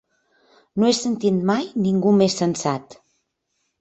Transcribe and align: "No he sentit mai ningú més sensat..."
"No 0.83 0.87
he 0.91 0.95
sentit 1.01 1.37
mai 1.49 1.69
ningú 1.89 2.17
més 2.23 2.39
sensat..." 2.43 2.99